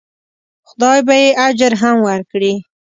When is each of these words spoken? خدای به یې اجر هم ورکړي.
خدای 0.69 0.99
به 1.07 1.15
یې 1.21 1.29
اجر 1.47 1.71
هم 1.81 1.95
ورکړي. 2.07 2.53